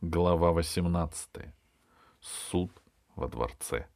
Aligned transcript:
Глава 0.00 0.52
18. 0.52 1.28
Суд 2.20 2.70
во 3.16 3.26
дворце. 3.26 3.88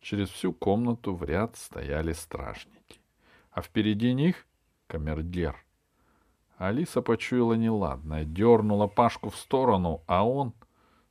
Через 0.00 0.28
всю 0.28 0.52
комнату 0.52 1.14
в 1.14 1.22
ряд 1.22 1.56
стояли 1.56 2.12
стражники, 2.12 3.00
а 3.52 3.62
впереди 3.62 4.12
них— 4.12 4.44
камердер. 4.88 5.64
Алиса 6.58 7.00
почуяла 7.00 7.52
неладное, 7.52 8.24
дернула 8.24 8.88
Пашку 8.88 9.30
в 9.30 9.36
сторону, 9.36 10.02
а 10.08 10.26
он 10.26 10.52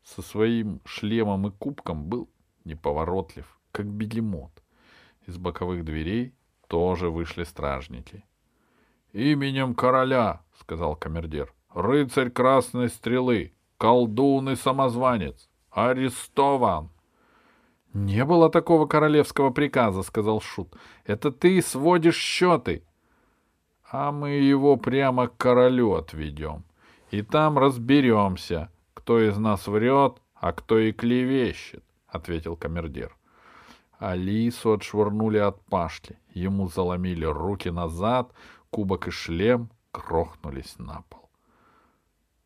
со 0.03 0.21
своим 0.21 0.81
шлемом 0.83 1.47
и 1.47 1.51
кубком 1.51 2.09
был 2.09 2.29
неповоротлив, 2.65 3.57
как 3.71 3.85
бегемот. 3.85 4.51
Из 5.27 5.37
боковых 5.37 5.85
дверей 5.85 6.35
тоже 6.67 7.09
вышли 7.09 7.45
стражники. 7.45 8.25
«Именем 9.13 9.75
короля»,— 9.75 10.41
сказал 10.59 10.97
камердер,— 10.97 11.53
«рыцарь 11.75 12.31
красной 12.31 12.89
стрелы, 12.89 13.53
колдун 13.77 14.49
и 14.49 14.55
самозванец, 14.55 15.49
арестован». 15.69 16.89
«Не 17.93 18.25
было 18.25 18.49
такого 18.49 18.87
королевского 18.87 19.51
приказа»,— 19.51 20.01
сказал 20.03 20.41
Шут. 20.41 20.73
«Это 21.05 21.31
ты 21.31 21.61
сводишь 21.61 22.17
счеты». 22.17 22.83
«А 23.91 24.11
мы 24.11 24.29
его 24.29 24.77
прямо 24.77 25.27
к 25.27 25.37
королю 25.37 25.93
отведем, 25.93 26.63
и 27.11 27.21
там 27.21 27.59
разберемся, 27.59 28.71
кто 28.93 29.21
из 29.21 29.37
нас 29.37 29.67
врет, 29.67 30.21
а 30.33 30.51
кто 30.53 30.79
и 30.79 30.91
клевещет»,— 30.91 31.83
ответил 32.07 32.55
камердер. 32.55 33.15
Алису 33.99 34.73
отшвырнули 34.73 35.37
от 35.37 35.61
Пашки, 35.65 36.17
ему 36.33 36.67
заломили 36.67 37.25
руки 37.25 37.69
назад, 37.69 38.31
кубок 38.69 39.07
и 39.07 39.11
шлем 39.11 39.69
грохнулись 39.93 40.75
на 40.77 41.03
пол. 41.09 41.24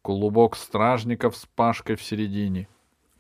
Клубок 0.10 0.56
стражников 0.56 1.38
с 1.38 1.46
Пашкой 1.46 1.96
в 1.96 2.02
середине 2.02 2.68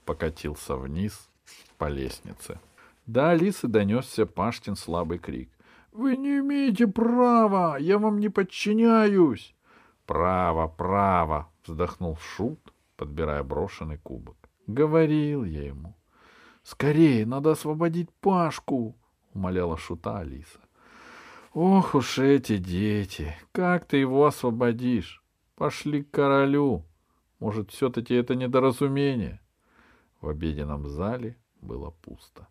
покатился 0.05 0.75
вниз 0.75 1.29
по 1.77 1.87
лестнице. 1.87 2.59
До 3.05 3.29
Алисы 3.29 3.67
донесся 3.67 4.25
Пашкин 4.25 4.75
слабый 4.75 5.19
крик.— 5.19 5.51
Вы 5.91 6.17
не 6.17 6.39
имеете 6.39 6.87
права! 6.87 7.77
Я 7.77 7.99
вам 7.99 8.19
не 8.19 8.29
подчиняюсь!— 8.29 9.53
Право, 10.07 10.67
право!— 10.67 11.51
вздохнул 11.63 12.17
Шут, 12.17 12.73
подбирая 12.97 13.43
брошенный 13.43 13.99
кубок.— 13.99 14.49
Говорил 14.65 15.43
я 15.43 15.67
ему.— 15.67 15.95
Скорее, 16.63 17.23
надо 17.27 17.51
освободить 17.51 18.09
Пашку!— 18.19 18.95
умоляла 19.35 19.77
Шута 19.77 20.17
Алиса. 20.17 20.59
Ох 21.53 21.93
уж 21.93 22.19
эти 22.19 22.57
дети! 22.57 23.35
Как 23.51 23.85
ты 23.85 23.97
его 23.97 24.25
освободишь? 24.25 25.18
Пошли 25.59 26.03
к 26.03 26.11
королю. 26.11 26.85
Может, 27.39 27.71
все-таки 27.71 28.15
это 28.15 28.33
недоразумение? 28.33 29.41
В 30.21 30.29
обеденном 30.29 30.87
зале 30.87 31.35
было 31.59 31.91
пусто. 31.91 32.47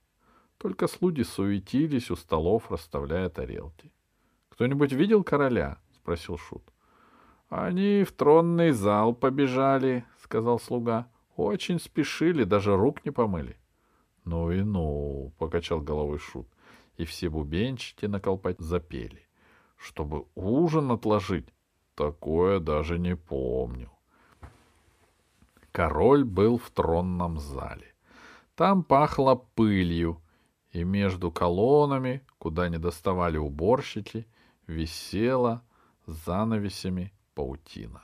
Только 0.58 0.88
слуги 0.88 1.22
суетились 1.22 2.10
у 2.10 2.16
столов, 2.16 2.70
расставляя 2.70 3.30
тарелки.— 3.30 3.90
Кто-нибудь 4.50 4.92
видел 4.92 5.24
короля?— 5.24 5.78
спросил 5.96 6.36
Шут.— 6.36 6.62
Они 7.48 8.04
в 8.04 8.12
тронный 8.12 8.72
зал 8.72 9.14
побежали,— 9.14 10.04
сказал 10.22 10.60
слуга.— 10.60 11.08
Очень 11.36 11.80
спешили, 11.80 12.44
даже 12.44 12.76
рук 12.76 13.06
не 13.06 13.10
помыли.— 13.10 13.56
Ну 14.26 14.52
и 14.52 14.60
ну,— 14.60 15.32
покачал 15.38 15.80
головой 15.80 16.18
Шут 16.18 16.46
и 16.98 17.06
все 17.06 17.30
бубенчики 17.30 18.04
на 18.04 18.20
колпаке 18.20 18.62
запели. 18.62 19.26
Чтобы 19.78 20.26
ужин 20.34 20.90
отложить, 20.90 21.48
такое 21.98 22.60
даже 22.60 22.96
не 22.96 23.16
помню. 23.16 23.90
Король 25.72 26.24
был 26.24 26.56
в 26.56 26.70
тронном 26.70 27.38
зале. 27.38 27.92
Там 28.54 28.84
пахло 28.84 29.34
пылью, 29.34 30.22
и 30.70 30.84
между 30.84 31.32
колоннами, 31.32 32.22
куда 32.38 32.68
не 32.68 32.78
доставали 32.78 33.36
уборщики, 33.36 34.26
висела 34.68 35.62
занавесями 36.06 37.12
паутина. 37.34 38.02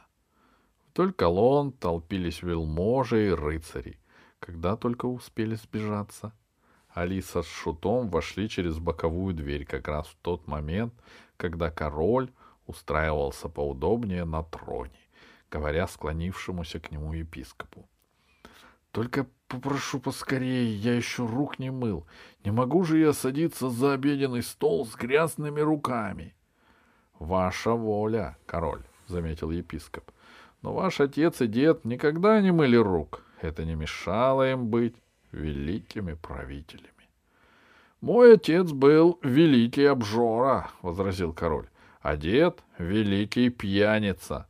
Вдоль 0.88 1.12
колонн 1.12 1.72
толпились 1.72 2.42
вельможи 2.42 3.28
и 3.28 3.30
рыцари, 3.30 4.00
когда 4.40 4.76
только 4.76 5.06
успели 5.06 5.54
сбежаться— 5.54 6.32
Алиса 6.94 7.42
с 7.42 7.46
Шутом 7.46 8.08
вошли 8.08 8.48
через 8.48 8.78
боковую 8.78 9.34
дверь 9.34 9.66
как 9.66 9.88
раз 9.88 10.06
в 10.06 10.14
тот 10.22 10.46
момент, 10.46 10.94
когда 11.36 11.68
король 11.68 12.30
устраивался 12.66 13.48
поудобнее 13.48 14.24
на 14.24 14.42
троне, 14.42 15.08
говоря 15.50 15.86
склонившемуся 15.86 16.80
к 16.80 16.90
нему 16.90 17.12
епископу.— 17.12 17.88
Только 18.90 19.26
попрошу 19.48 20.00
поскорее, 20.00 20.74
я 20.74 20.94
еще 20.94 21.26
рук 21.26 21.58
не 21.58 21.70
мыл. 21.70 22.06
Не 22.44 22.50
могу 22.50 22.84
же 22.84 22.98
я 22.98 23.12
садиться 23.12 23.70
за 23.70 23.92
обеденный 23.94 24.42
стол 24.42 24.86
с 24.86 24.94
грязными 24.94 25.60
руками.— 25.60 26.34
Ваша 27.18 27.72
воля, 27.72 28.36
король,— 28.46 28.82
заметил 29.06 29.50
епископ.— 29.50 30.10
Но 30.62 30.72
ваш 30.72 31.00
отец 31.00 31.40
и 31.40 31.46
дед 31.46 31.84
никогда 31.84 32.40
не 32.40 32.52
мыли 32.52 32.76
рук. 32.76 33.22
Это 33.40 33.64
не 33.64 33.74
мешало 33.74 34.50
им 34.50 34.68
быть 34.68 34.96
великими 35.32 36.14
правителями. 36.14 36.90
Мой 38.00 38.34
отец 38.34 38.70
был 38.70 39.18
великий 39.22 39.84
обжора, 39.84 40.70
возразил 40.82 41.32
король, 41.32 41.68
а 42.04 42.16
дед 42.16 42.62
великий 42.78 43.48
пьяница. 43.48 44.46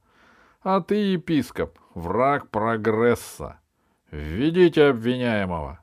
А 0.63 0.81
ты, 0.81 1.13
епископ, 1.13 1.79
враг 1.95 2.51
прогресса. 2.51 3.61
Введите 4.11 4.89
обвиняемого. 4.89 5.79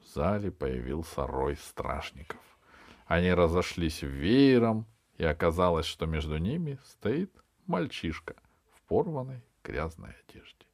В 0.00 0.08
зале 0.12 0.50
появился 0.50 1.28
рой 1.28 1.56
стражников. 1.56 2.40
Они 3.06 3.32
разошлись 3.32 4.02
веером, 4.02 4.84
и 5.16 5.22
оказалось, 5.24 5.86
что 5.86 6.06
между 6.06 6.38
ними 6.38 6.80
стоит 6.84 7.30
мальчишка 7.68 8.34
в 8.74 8.82
порванной 8.88 9.44
грязной 9.62 10.10
одежде. 10.28 10.66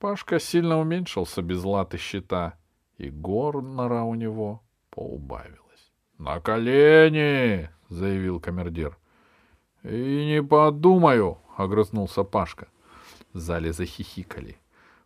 Пашка 0.00 0.40
сильно 0.40 0.80
уменьшился 0.80 1.40
без 1.40 1.62
латы 1.62 1.98
щита, 1.98 2.58
и 2.98 3.10
горнора 3.10 4.02
у 4.02 4.16
него 4.16 4.60
поубавилось.— 4.90 5.92
На 6.18 6.40
колени!— 6.40 7.70
заявил 7.88 8.40
камердир.— 8.40 8.96
И 9.82 10.26
не 10.26 10.42
подумаю!— 10.42 11.38
огрызнулся 11.56 12.24
Пашка. 12.24 12.68
В 13.32 13.38
зале 13.38 13.72
захихикали. 13.72 14.56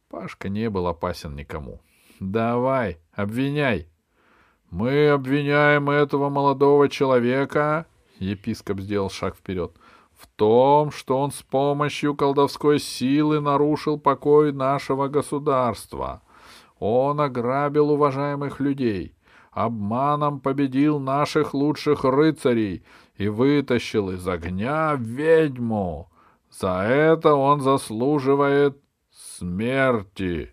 Пашка 0.08 0.48
не 0.48 0.70
был 0.70 0.86
опасен 0.86 1.36
никому.— 1.36 1.80
Давай, 2.20 2.98
обвиняй!— 3.12 3.88
Мы 4.70 5.08
обвиняем 5.08 5.90
этого 5.90 6.30
молодого 6.30 6.88
человека,— 6.88 7.86
епископ 8.18 8.80
сделал 8.80 9.10
шаг 9.10 9.36
вперед,— 9.36 9.72
в 10.16 10.26
том, 10.26 10.90
что 10.90 11.18
он 11.18 11.30
с 11.30 11.42
помощью 11.42 12.14
колдовской 12.14 12.78
силы 12.78 13.40
нарушил 13.40 13.98
покой 13.98 14.52
нашего 14.52 15.08
государства. 15.08 16.22
Он 16.78 17.20
ограбил 17.20 17.90
уважаемых 17.90 18.60
людей, 18.60 19.14
обманом 19.52 20.40
победил 20.40 20.98
наших 20.98 21.54
лучших 21.54 22.04
рыцарей 22.04 22.84
и 23.16 23.28
вытащил 23.28 24.10
из 24.10 24.26
огня 24.26 24.94
ведьму. 24.98 26.10
За 26.50 26.82
это 26.82 27.34
он 27.34 27.60
заслуживает 27.60 28.78
смерти. 29.10 30.52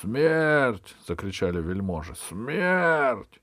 «Смерть!»— 0.00 0.96
закричали 1.06 1.60
вельможи. 1.60 2.14
«Смерть!» 2.28 3.40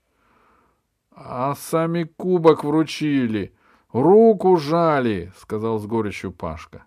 «А 1.12 1.54
сами 1.54 2.04
кубок 2.04 2.64
вручили!» 2.64 3.52
Руку 3.96 4.58
жали,— 4.58 5.32
сказал 5.38 5.78
с 5.78 5.86
горечью 5.86 6.30
Пашка. 6.30 6.84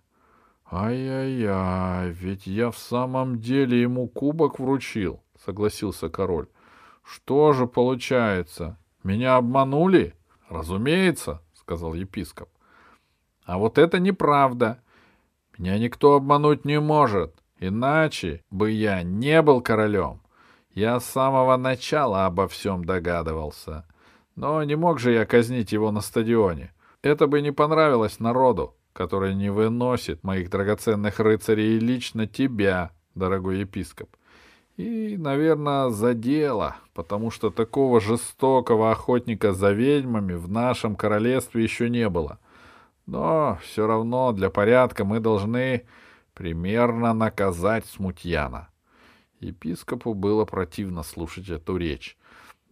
Ай-яй-яй, 0.71 2.11
ведь 2.11 2.45
я 2.45 2.69
в 2.69 2.77
самом 2.77 3.39
деле 3.39 3.81
ему 3.81 4.07
кубок 4.07 4.59
вручил,— 4.59 5.23
согласился 5.43 6.09
король. 6.09 6.47
Что 7.01 7.53
же 7.53 7.65
получается? 7.65 8.77
Меня 9.03 9.37
обманули? 9.37 10.13
Разумеется,— 10.49 11.41
сказал 11.53 11.93
епископ. 11.93 12.49
А 13.45 13.57
вот 13.57 13.77
это 13.77 13.99
неправда. 13.99 14.81
Меня 15.57 15.77
никто 15.77 16.15
обмануть 16.15 16.65
не 16.65 16.79
может, 16.79 17.35
иначе 17.59 18.43
бы 18.49 18.71
я 18.71 19.03
не 19.03 19.41
был 19.41 19.61
королем. 19.61 20.21
Я 20.73 20.99
с 20.99 21.05
самого 21.05 21.57
начала 21.57 22.25
обо 22.25 22.47
всем 22.47 22.85
догадывался. 22.85 23.85
Но 24.35 24.63
не 24.63 24.75
мог 24.75 24.99
же 24.99 25.11
я 25.11 25.25
казнить 25.25 25.71
его 25.71 25.91
на 25.91 26.01
стадионе. 26.01 26.73
Это 27.01 27.27
бы 27.27 27.41
не 27.41 27.51
понравилось 27.51 28.19
народу, 28.19 28.75
который 28.93 29.35
не 29.35 29.49
выносит 29.49 30.23
моих 30.23 30.49
драгоценных 30.49 31.19
рыцарей 31.19 31.77
и 31.77 31.79
лично 31.79 32.27
тебя, 32.27 32.91
дорогой 33.15 33.59
епископ. 33.59 34.15
И, 34.79 35.17
наверное, 35.17 35.89
задело, 35.89 36.77
потому 36.93 37.31
что 37.31 37.49
такого 37.49 37.99
жестокого 37.99 38.91
охотника 38.91 39.51
за 39.51 39.73
ведьмами 39.73 40.35
в 40.35 40.49
нашем 40.49 40.95
королевстве 40.95 41.63
еще 41.63 41.89
не 41.89 42.07
было. 42.07 42.39
Но 43.05 43.59
все 43.61 43.87
равно 43.87 44.31
для 44.31 44.49
порядка 44.49 45.03
мы 45.03 45.19
должны 45.19 45.85
примерно 46.33 47.13
наказать 47.13 47.87
смутьяна. 47.87 48.69
Епископу 49.41 50.13
было 50.13 50.45
противно 50.45 51.03
слушать 51.03 51.49
эту 51.49 51.75
речь. 51.75 52.17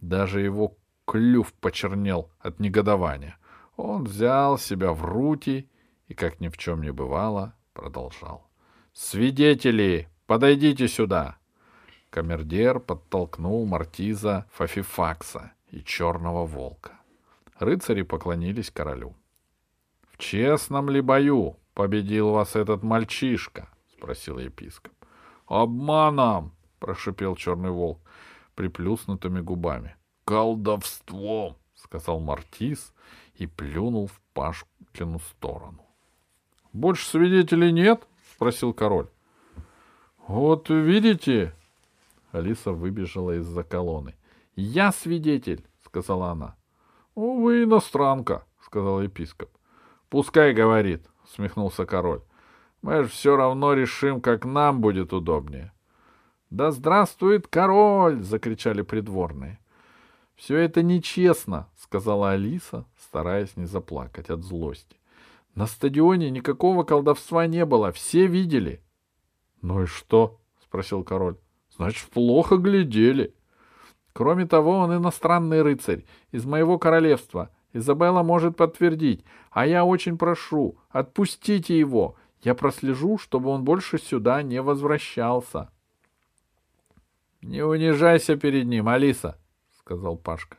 Даже 0.00 0.40
его 0.40 0.78
клюв 1.04 1.52
почернел 1.60 2.30
от 2.38 2.58
негодования. 2.58 3.36
Он 3.76 4.04
взял 4.04 4.56
себя 4.56 4.94
в 4.94 5.04
руки 5.04 5.68
и, 6.06 6.14
как 6.14 6.40
ни 6.40 6.48
в 6.48 6.56
чем 6.56 6.80
не 6.80 6.90
бывало, 6.90 7.52
продолжал. 7.74 8.48
«Свидетели, 8.94 10.08
подойдите 10.26 10.88
сюда!» 10.88 11.37
Камердер 12.10 12.80
подтолкнул 12.80 13.66
маркиза 13.66 14.46
Фафифакса 14.52 15.52
и 15.70 15.82
черного 15.82 16.46
волка. 16.46 16.92
Рыцари 17.58 18.02
поклонились 18.02 18.70
королю.— 18.70 19.14
В 20.12 20.18
честном 20.18 20.90
ли 20.90 21.00
бою 21.00 21.56
победил 21.74 22.30
вас 22.30 22.56
этот 22.56 22.82
мальчишка?— 22.82 23.68
спросил 23.92 24.38
епископ.— 24.38 24.92
Обманом!— 25.46 26.52
прошипел 26.78 27.36
черный 27.36 27.70
волк 27.70 28.00
приплюснутыми 28.58 29.40
губами.— 29.40 29.94
Колдовством!— 30.24 31.56
сказал 31.74 32.18
Мартис 32.18 32.92
и 33.36 33.46
плюнул 33.46 34.08
в 34.08 34.20
Пашкину 34.32 35.20
сторону.— 35.20 35.86
Больше 36.72 37.06
свидетелей 37.06 37.70
нет?— 37.70 38.08
спросил 38.34 38.72
король.— 38.72 39.08
Вот 40.26 40.70
видите, 40.70 41.54
Алиса 42.38 42.72
выбежала 42.72 43.36
из-за 43.38 43.62
колонны. 43.62 44.14
«Я 44.56 44.90
свидетель!»— 44.92 45.64
сказала 45.84 46.30
она. 46.30 46.56
«Увы, 47.14 47.64
иностранка!»— 47.64 48.44
сказал 48.60 49.02
епископ. 49.02 49.50
«Пускай 50.08 50.52
говорит!»— 50.52 51.06
смехнулся 51.28 51.84
король. 51.84 52.22
«Мы 52.82 53.04
же 53.04 53.08
все 53.08 53.36
равно 53.36 53.74
решим, 53.74 54.20
как 54.20 54.44
нам 54.44 54.80
будет 54.80 55.12
удобнее». 55.12 55.72
«Да 56.50 56.70
здравствует 56.70 57.46
король!»— 57.46 58.22
закричали 58.22 58.82
придворные. 58.82 59.58
«Все 60.34 60.56
это 60.56 60.82
нечестно!»— 60.82 61.68
сказала 61.76 62.30
Алиса, 62.30 62.86
стараясь 62.96 63.56
не 63.56 63.66
заплакать 63.66 64.30
от 64.30 64.42
злости. 64.42 64.96
«На 65.54 65.66
стадионе 65.66 66.30
никакого 66.30 66.84
колдовства 66.84 67.46
не 67.46 67.64
было, 67.66 67.92
все 67.92 68.26
видели». 68.26 68.80
«Ну 69.60 69.82
и 69.82 69.86
что?»— 69.86 70.40
спросил 70.62 71.02
король. 71.02 71.36
Значит, 71.78 72.10
плохо 72.10 72.56
глядели. 72.56 73.34
Кроме 74.12 74.46
того, 74.46 74.78
он 74.78 74.96
иностранный 74.96 75.62
рыцарь 75.62 76.04
из 76.32 76.44
моего 76.44 76.76
королевства. 76.76 77.50
Изабелла 77.72 78.24
может 78.24 78.56
подтвердить. 78.56 79.24
А 79.50 79.64
я 79.64 79.84
очень 79.84 80.18
прошу, 80.18 80.78
отпустите 80.90 81.78
его. 81.78 82.16
Я 82.42 82.54
прослежу, 82.54 83.16
чтобы 83.18 83.50
он 83.50 83.62
больше 83.62 83.98
сюда 83.98 84.42
не 84.42 84.60
возвращался.— 84.60 85.70
Не 87.42 87.62
унижайся 87.62 88.36
перед 88.36 88.66
ним, 88.66 88.88
Алиса,— 88.88 89.38
сказал 89.78 90.16
Пашка. 90.16 90.56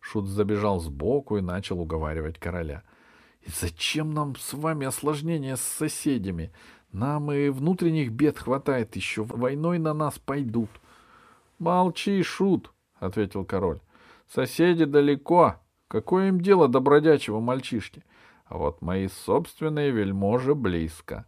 Шут 0.00 0.26
забежал 0.26 0.80
сбоку 0.80 1.36
и 1.36 1.40
начал 1.40 1.80
уговаривать 1.80 2.40
короля.— 2.40 2.82
И 3.42 3.50
зачем 3.50 4.12
нам 4.12 4.34
с 4.34 4.52
вами 4.54 4.86
осложнения 4.86 5.54
с 5.54 5.60
соседями? 5.60 6.52
Нам 6.92 7.30
и 7.32 7.48
внутренних 7.50 8.12
бед 8.12 8.38
хватает, 8.38 8.96
еще 8.96 9.22
войной 9.22 9.78
на 9.78 9.94
нас 9.94 10.18
пойдут.— 10.18 10.70
Молчи, 11.58 12.22
шут,— 12.22 12.72
ответил 12.98 13.44
король.— 13.44 13.80
Соседи 14.28 14.84
далеко. 14.84 15.56
Какое 15.88 16.28
им 16.28 16.40
дело 16.40 16.68
до 16.68 16.80
бродячего 16.80 17.40
мальчишки? 17.40 18.04
А 18.44 18.58
вот 18.58 18.82
мои 18.82 19.08
собственные 19.08 19.90
вельможи 19.90 20.54
близко. 20.54 21.26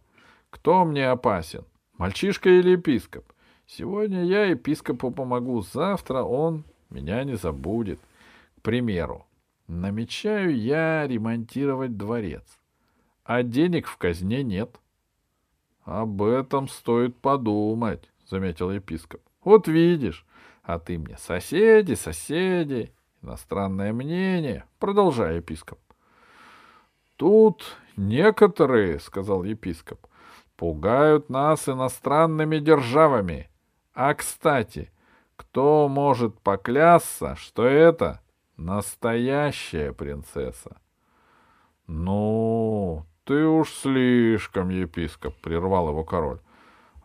Кто 0.49 0.85
мне 0.85 1.09
опасен? 1.09 1.65
Мальчишка 1.97 2.49
или 2.49 2.71
епископ? 2.71 3.25
Сегодня 3.67 4.23
я 4.25 4.45
епископу 4.45 5.11
помогу, 5.11 5.61
завтра 5.61 6.23
он 6.23 6.63
меня 6.89 7.23
не 7.23 7.37
забудет. 7.37 7.99
К 8.57 8.61
примеру, 8.61 9.25
намечаю 9.67 10.55
я 10.55 11.07
ремонтировать 11.07 11.95
дворец, 11.95 12.59
а 13.23 13.43
денег 13.43 13.87
в 13.87 13.97
казне 13.97 14.43
нет. 14.43 14.80
Об 15.83 16.21
этом 16.21 16.67
стоит 16.67 17.17
подумать, 17.17 18.09
заметил 18.27 18.71
епископ. 18.71 19.21
Вот 19.43 19.67
видишь, 19.67 20.25
а 20.63 20.79
ты 20.79 20.97
мне 20.97 21.17
соседи, 21.17 21.95
соседи, 21.95 22.93
иностранное 23.21 23.91
мнение. 23.93 24.65
Продолжай, 24.79 25.37
епископ. 25.37 25.79
Тут 27.15 27.77
некоторые, 27.97 28.99
сказал 28.99 29.43
епископ, 29.43 30.07
пугают 30.55 31.29
нас 31.29 31.67
иностранными 31.67 32.59
державами. 32.59 33.49
А, 33.93 34.13
кстати, 34.13 34.91
кто 35.35 35.87
может 35.87 36.39
поклясться, 36.39 37.35
что 37.35 37.65
это 37.65 38.21
настоящая 38.57 39.91
принцесса? 39.91 40.77
Ну, 41.87 43.05
ты 43.31 43.45
уж 43.45 43.71
слишком, 43.71 44.67
епископ,— 44.67 45.33
прервал 45.41 45.87
его 45.87 46.03
король. 46.03 46.39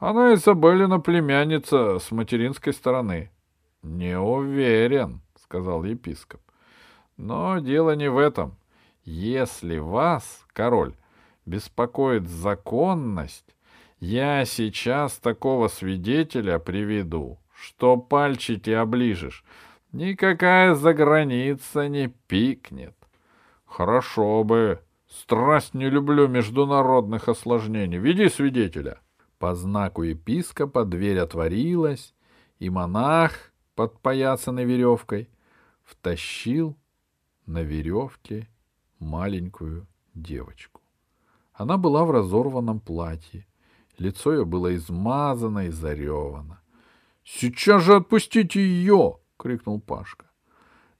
Она 0.00 0.34
Изабеллина 0.34 0.98
племянница 0.98 2.00
с 2.00 2.10
материнской 2.10 2.72
стороны.— 2.72 3.30
Не 3.84 4.18
уверен,— 4.18 5.20
сказал 5.40 5.84
епископ.— 5.84 6.40
Но 7.16 7.60
дело 7.60 7.94
не 7.94 8.10
в 8.10 8.18
этом. 8.18 8.58
Если 9.04 9.78
вас, 9.78 10.44
король, 10.52 10.96
беспокоит 11.44 12.26
законность, 12.26 13.54
я 14.00 14.44
сейчас 14.46 15.18
такого 15.18 15.68
свидетеля 15.68 16.58
приведу, 16.58 17.38
что 17.54 17.96
пальчики 17.96 18.70
оближешь. 18.70 19.44
Никакая 19.92 20.74
заграница 20.74 21.86
не 21.86 22.08
пикнет. 22.26 22.96
Хорошо 23.64 24.42
бы, 24.42 24.80
Страсть 25.20 25.72
не 25.72 25.88
люблю 25.88 26.28
международных 26.28 27.28
осложнений. 27.28 27.98
Веди 27.98 28.28
свидетеля. 28.28 29.00
По 29.38 29.54
знаку 29.54 30.02
епископа 30.02 30.84
дверь 30.84 31.18
отворилась, 31.18 32.14
и 32.58 32.68
монах, 32.68 33.32
подпоясанный 33.74 34.64
веревкой, 34.64 35.30
втащил 35.84 36.76
на 37.46 37.62
веревке 37.62 38.48
маленькую 38.98 39.86
девочку. 40.14 40.82
Она 41.54 41.78
была 41.78 42.04
в 42.04 42.10
разорванном 42.10 42.80
платье. 42.80 43.46
Лицо 43.98 44.32
ее 44.32 44.44
было 44.44 44.74
измазано 44.76 45.66
и 45.66 45.70
заревано.— 45.70 46.60
Сейчас 47.24 47.82
же 47.82 47.96
отпустите 47.96 48.60
ее!— 48.60 49.18
крикнул 49.38 49.80
Пашка. 49.80 50.26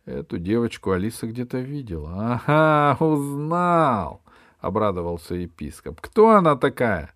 Эту 0.06 0.38
девочку 0.38 0.92
Алиса 0.92 1.26
где-то 1.26 1.58
видела. 1.58 2.40
Ага, 2.46 3.04
узнал, 3.04 4.22
обрадовался 4.60 5.34
епископ. 5.34 6.00
Кто 6.00 6.30
она 6.30 6.54
такая? 6.54 7.12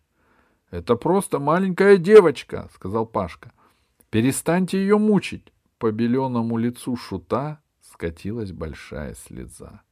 Это 0.72 0.96
просто 0.96 1.38
маленькая 1.38 1.96
девочка, 1.98 2.68
сказал 2.74 3.06
Пашка. 3.06 3.52
Перестаньте 4.10 4.78
ее 4.78 4.98
мучить. 4.98 5.52
По 5.78 5.92
беленому 5.92 6.58
лицу 6.58 6.96
шута 6.96 7.62
скатилась 7.80 8.50
большая 8.50 9.14
слеза. 9.14 9.82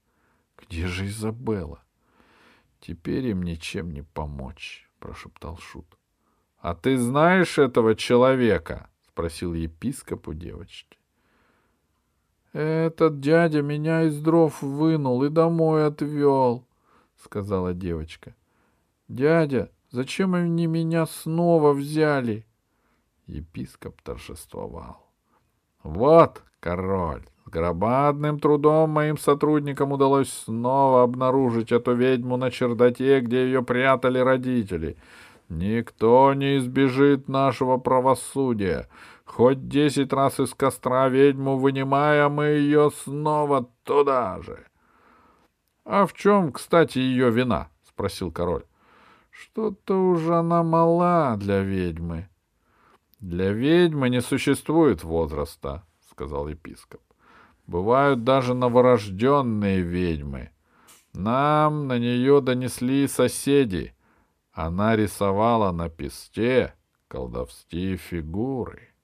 Где 0.59 0.88
же 0.88 1.07
Изабелла? 1.07 1.85
Теперь 2.81 3.28
им 3.28 3.43
ничем 3.43 3.93
не 3.93 4.02
помочь, 4.02 4.90
прошептал 4.99 5.57
шут. 5.59 5.87
А 6.59 6.75
ты 6.75 6.99
знаешь 6.99 7.59
этого 7.59 7.95
человека? 7.95 8.90
спросил 9.07 9.55
епископ 9.55 10.26
у 10.28 10.35
девочки. 10.35 10.98
«Этот 12.52 13.21
дядя 13.21 13.62
меня 13.62 14.05
из 14.05 14.19
дров 14.21 14.62
вынул 14.62 15.23
и 15.25 15.28
домой 15.28 15.87
отвел»,— 15.87 16.64
сказала 17.23 17.75
девочка. 17.75 18.35
«Дядя, 19.09 19.71
зачем 19.90 20.35
они 20.35 20.67
меня 20.67 21.07
снова 21.07 21.73
взяли?» 21.73 22.47
Епископ 23.26 24.00
торжествовал. 24.00 25.07
«Вот, 25.83 26.43
король, 26.61 27.25
с 27.45 27.50
громадным 27.50 28.40
трудом 28.40 28.90
моим 28.90 29.19
сотрудникам 29.19 29.93
удалось 29.93 30.31
снова 30.31 31.02
обнаружить 31.02 31.73
эту 31.73 31.95
ведьму 31.95 32.37
на 32.37 32.50
чердаке, 32.50 33.21
где 33.21 33.45
ее 33.45 33.62
прятали 33.62 34.19
родители. 34.19 34.97
Никто 35.49 36.35
не 36.35 36.59
избежит 36.59 37.28
нашего 37.28 37.78
правосудия. 37.78 38.88
Хоть 39.29 39.69
десять 39.69 40.13
раз 40.13 40.41
из 40.41 40.55
костра 40.55 41.09
ведьму 41.09 41.59
вынимая, 41.59 42.29
мы 42.29 42.47
ее 42.47 42.91
снова 42.91 43.71
туда 43.85 44.41
же.— 44.43 44.67
А 45.85 46.07
в 46.07 46.15
чем, 46.15 46.51
кстати, 46.51 46.99
ее 46.99 47.31
вина?— 47.31 47.69
спросил 47.85 48.33
король.— 48.33 48.65
Что-то 49.31 49.95
уже 49.95 50.35
она 50.35 50.63
мала 50.63 51.37
для 51.37 51.61
ведьмы.— 51.61 52.29
Для 53.21 53.53
ведьмы 53.53 54.09
не 54.09 54.23
существует 54.23 55.05
возраста,— 55.05 55.85
сказал 56.11 56.49
епископ.— 56.49 57.03
Бывают 57.67 58.25
даже 58.25 58.55
новорожденные 58.55 59.83
ведьмы. 59.83 60.51
Нам 61.13 61.87
на 61.87 61.99
нее 61.99 62.41
донесли 62.41 63.07
соседи. 63.07 63.95
Она 64.53 64.97
рисовала 64.97 65.71
на 65.71 65.89
песте 65.91 66.75
колдовские 67.09 67.99
фигуры.— 67.99 68.89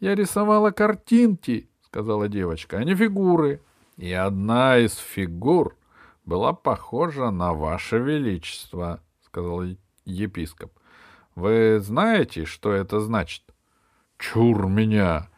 Я 0.00 0.14
рисовала 0.14 0.70
картинки,— 0.70 1.70
сказала 1.80 2.28
девочка,— 2.28 2.76
а 2.78 2.84
не 2.84 2.94
фигуры. 2.94 3.62
И 3.96 4.12
одна 4.12 4.78
из 4.78 4.96
фигур 4.96 5.76
была 6.24 6.52
похожа 6.52 7.30
на 7.30 7.54
ваше 7.54 7.98
величество,— 7.98 9.00
сказал 9.22 9.62
епископ.— 10.04 10.72
Вы 11.34 11.80
знаете, 11.80 12.44
что 12.44 12.72
это 12.72 13.00
значит?— 13.00 13.42
Чур 14.18 14.66
меня! 14.66 15.28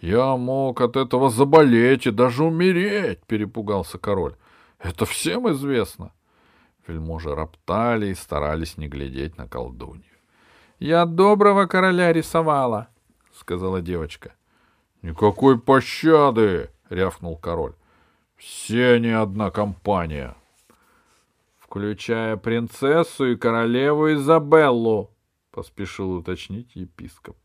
Я 0.00 0.36
мог 0.36 0.80
от 0.80 0.96
этого 0.96 1.28
заболеть 1.28 2.06
и 2.06 2.10
даже 2.10 2.44
умереть,— 2.44 3.24
перепугался 3.26 3.98
король.— 3.98 4.36
Это 4.78 5.06
всем 5.06 5.50
известно. 5.50 6.12
Вельможи 6.86 7.34
роптали 7.34 8.08
и 8.08 8.14
старались 8.14 8.78
не 8.78 8.88
глядеть 8.88 9.36
на 9.36 9.48
колдунью.— 9.48 10.04
Я 10.78 11.04
доброго 11.04 11.66
короля 11.66 12.12
рисовала,— 12.12 12.88
сказала 13.38 13.80
девочка.— 13.80 14.34
Никакой 15.02 15.58
пощады!— 15.58 16.70
рявкнул 16.90 17.36
король.— 17.36 17.74
Все 18.36 18.94
они 18.94 19.10
одна 19.10 19.50
компания.— 19.50 20.36
Включая 21.58 22.36
принцессу 22.36 23.26
и 23.26 23.36
королеву 23.36 24.12
Изабеллу,— 24.12 25.10
поспешил 25.50 26.12
уточнить 26.12 26.74
епископ. 26.74 27.36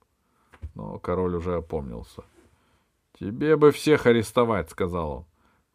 Но 0.76 0.98
король 1.00 1.36
уже 1.36 1.56
опомнился.— 1.56 2.24
Тебе 3.20 3.56
бы 3.56 3.72
всех 3.72 4.06
арестовать,— 4.06 4.70
сказал 4.72 5.12
он. 5.12 5.26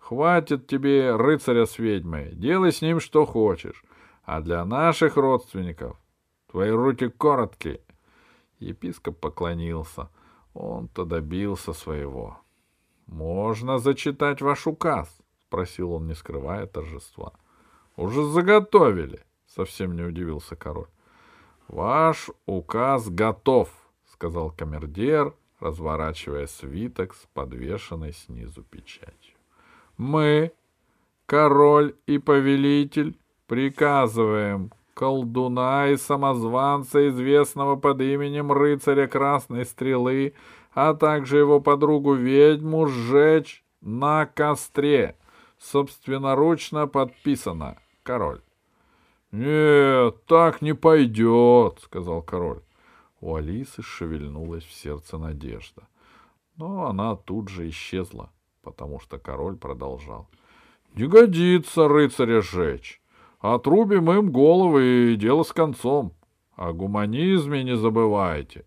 Хватит 0.09 0.67
тебе 0.67 1.15
рыцаря 1.15 1.67
с 1.67 1.79
ведьмой, 1.79 2.31
делай 2.33 2.73
с 2.73 2.81
ним 2.81 2.99
что 2.99 3.27
хочешь. 3.27 3.85
А 4.25 4.41
для 4.41 4.65
наших 4.65 5.19
родственников 5.19 5.99
твои 6.51 6.71
руки 6.71 7.11
короткие. 7.11 7.83
Епископ 8.61 9.19
поклонился. 9.21 10.09
Он-то 10.55 11.05
добился 11.05 11.73
своего.— 11.73 12.39
Можно 13.07 13.79
зачитать 13.79 14.43
ваш 14.43 14.67
указ?— 14.67 15.09
спросил 15.47 15.93
он, 15.93 16.07
не 16.07 16.15
скрывая 16.15 16.67
торжества.— 16.67 17.33
Уже 17.97 18.25
заготовили,— 18.25 19.25
совсем 19.47 19.97
не 19.97 20.03
удивился 20.03 20.57
король.— 20.57 20.89
Ваш 21.69 22.31
указ 22.47 23.09
готов,— 23.09 23.71
сказал 24.13 24.51
камердер, 24.51 25.35
разворачивая 25.61 26.47
свиток 26.47 27.15
с 27.15 27.27
подвешенной 27.33 28.13
снизу 28.13 28.63
печатью. 28.63 29.37
Мы, 29.97 30.53
король 31.27 31.97
и 32.07 32.19
повелитель, 32.19 33.19
приказываем 33.47 34.73
колдуна 34.99 35.89
и 35.91 35.97
самозванца, 35.97 37.09
известного 37.09 37.77
под 37.77 38.01
именем 38.01 38.51
рыцаря 38.51 39.07
Красной 39.07 39.65
Стрелы, 39.65 40.35
а 40.75 40.95
также 40.95 41.39
его 41.39 41.61
подругу-ведьму, 41.61 42.89
сжечь 42.89 43.65
на 43.81 44.27
костре. 44.27 45.15
Собственноручно 45.59 46.89
подписано. 46.89 47.79
Король.— 48.03 48.41
Нет, 49.33 50.25
так 50.27 50.63
не 50.63 50.75
пойдет,— 50.75 51.81
сказал 51.85 52.23
король. 52.23 52.63
У 53.21 53.35
Алисы 53.35 53.83
шевельнулась 53.83 54.65
в 54.65 54.73
сердце 54.73 55.19
надежда. 55.19 55.83
Но 56.57 56.87
она 56.87 57.15
тут 57.15 57.51
же 57.51 57.69
исчезла 57.69 58.31
потому 58.69 59.01
что 59.01 59.19
король 59.19 59.57
продолжал.— 59.57 60.29
Не 60.95 61.07
годится 61.07 61.89
рыцаря 61.89 62.43
жечь. 62.43 63.01
Отрубим 63.41 64.11
им 64.11 64.33
головы 64.33 65.13
и 65.13 65.17
дело 65.17 65.45
с 65.45 65.53
концом. 65.53 66.13
О 66.57 66.73
гуманизме 66.73 67.63
не 67.63 67.77
забывайте. 67.77 68.65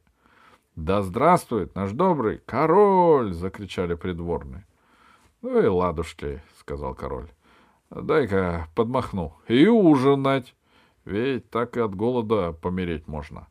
—Да 0.77 1.01
здравствует 1.01 1.75
наш 1.75 1.91
добрый 1.91 2.37
король!— 2.37 3.33
закричали 3.33 3.95
придворные.— 3.95 4.65
Ну 5.41 5.61
и 5.61 5.67
ладушки,— 5.67 6.41
сказал 6.59 6.95
король.— 6.95 7.29
Дай-ка 7.89 8.69
подмахну. 8.73 9.33
И 9.49 9.67
ужинать. 9.67 10.55
Ведь 11.03 11.49
так 11.49 11.75
и 11.75 11.81
от 11.81 11.93
голода 11.93 12.53
помереть 12.53 13.09
можно. 13.09 13.47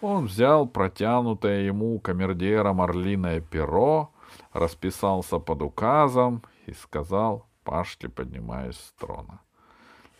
Он 0.00 0.26
взял 0.26 0.66
протянутое 0.66 1.66
ему 1.66 1.98
камердером 2.00 2.80
орлиное 2.80 3.40
перо, 3.40 4.10
расписался 4.52 5.38
под 5.38 5.60
указом 5.60 6.42
и 6.66 6.72
сказал 6.72 7.46
Пашке, 7.64 8.08
поднимаясь 8.08 8.76
с 8.76 8.92
трона. 8.92 9.40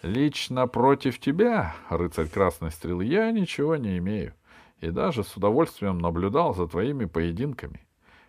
«Лично 0.02 0.68
против 0.68 1.18
тебя, 1.18 1.74
рыцарь 1.88 2.28
Красной 2.28 2.70
Стрелы, 2.70 3.04
я 3.04 3.32
ничего 3.32 3.74
не 3.74 3.98
имею, 3.98 4.34
и 4.80 4.90
даже 4.90 5.24
с 5.24 5.36
удовольствием 5.36 5.98
наблюдал 5.98 6.54
за 6.54 6.68
твоими 6.68 7.04
поединками. 7.06 7.86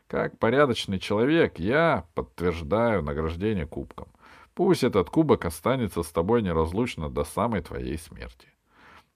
Как 0.07 0.39
порядочный 0.39 0.97
человек, 0.97 1.59
я 1.59 2.07
подтверждаю 2.15 3.03
награждение 3.03 3.67
кубком. 3.67 4.07
Пусть 4.55 4.83
этот 4.83 5.11
кубок 5.11 5.45
останется 5.45 6.01
с 6.01 6.09
тобой 6.09 6.41
неразлучно 6.41 7.07
до 7.09 7.23
самой 7.23 7.61
твоей 7.61 7.99
смерти». 7.99 8.47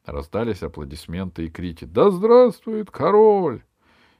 Раздались 0.05 0.62
аплодисменты 0.62 1.45
и 1.45 1.50
крики 1.50 1.86
«Да 1.86 2.12
здравствует 2.12 2.91
король!» 2.91 3.63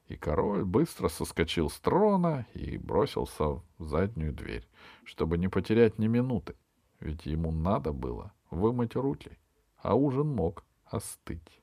и 0.08 0.16
король 0.16 0.64
быстро 0.64 1.08
соскочил 1.08 1.70
с 1.70 1.80
трона 1.80 2.46
и 2.54 2.78
бросился 2.78 3.46
в 3.46 3.64
заднюю 3.80 4.34
дверь, 4.34 4.68
чтобы 5.04 5.38
не 5.38 5.48
потерять 5.48 5.98
ни 5.98 6.08
минуты, 6.08 6.56
ведь 7.04 7.26
ему 7.26 7.52
надо 7.52 7.92
было 7.92 8.32
вымыть 8.50 8.96
руки, 8.96 9.38
а 9.78 9.94
ужин 9.96 10.28
мог 10.28 10.64
остыть. 10.86 11.62